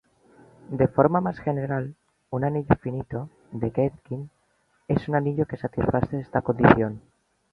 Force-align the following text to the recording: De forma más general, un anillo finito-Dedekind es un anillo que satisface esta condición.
De 0.71 0.87
forma 0.87 1.21
más 1.21 1.37
general, 1.37 1.93
un 2.31 2.43
anillo 2.43 2.75
finito-Dedekind 2.81 4.31
es 4.87 5.07
un 5.07 5.13
anillo 5.15 5.45
que 5.45 5.57
satisface 5.57 6.19
esta 6.19 6.41
condición. 6.41 6.99